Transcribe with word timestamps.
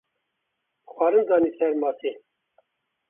xwarin 0.89 1.23
danî 1.29 1.51
ser 1.57 1.73
masê. 1.81 2.11